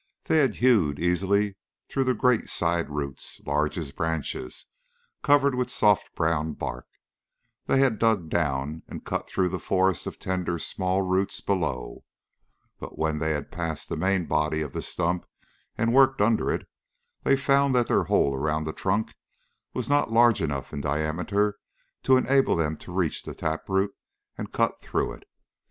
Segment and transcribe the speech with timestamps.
[0.23, 1.57] They had hewed easily
[1.87, 4.65] through the great side roots, large as branches,
[5.21, 6.87] covered with soft brown bark;
[7.67, 12.03] they had dug down and cut through the forest of tender small roots below;
[12.79, 15.27] but when they had passed the main body of the stump
[15.77, 16.67] and worked under it,
[17.21, 19.13] they found that their hole around the trunk
[19.75, 21.59] was not large enough in diameter
[22.01, 23.93] to enable them to reach to the taproot
[24.35, 25.25] and cut through it.